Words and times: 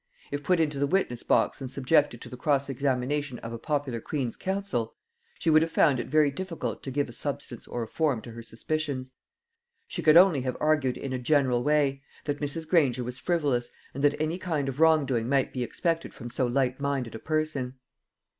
If 0.31 0.41
put 0.43 0.59
into 0.59 0.79
the 0.79 0.87
witness 0.87 1.21
box 1.21 1.61
and 1.61 1.69
subjected 1.69 2.21
to 2.21 2.29
the 2.29 2.35
cross 2.35 2.69
examination 2.69 3.37
of 3.37 3.53
a 3.53 3.59
popular 3.59 4.01
queen's 4.01 4.35
counsel, 4.35 4.95
she 5.37 5.51
would 5.51 5.61
have 5.61 5.71
found 5.71 5.99
it 5.99 6.07
very 6.07 6.31
difficult 6.31 6.81
to 6.81 6.89
give 6.89 7.07
a 7.07 7.11
substance 7.13 7.67
or 7.67 7.83
a 7.83 7.87
form 7.87 8.19
to 8.23 8.31
her 8.31 8.41
suspicions. 8.41 9.13
She 9.87 10.01
could 10.01 10.17
only 10.17 10.41
have 10.41 10.57
argued 10.59 10.97
in 10.97 11.13
a 11.13 11.19
general 11.19 11.61
way, 11.61 12.01
that 12.25 12.39
Mrs. 12.39 12.67
Granger 12.67 13.03
was 13.03 13.19
frivolous, 13.19 13.69
and 13.93 14.03
that 14.03 14.19
any 14.19 14.39
kind 14.39 14.67
of 14.67 14.79
wrong 14.79 15.05
doing 15.05 15.29
might 15.29 15.53
be 15.53 15.61
expected 15.61 16.15
from 16.15 16.31
so 16.31 16.47
light 16.47 16.79
minded 16.79 17.13
a 17.13 17.19
person. 17.19 17.75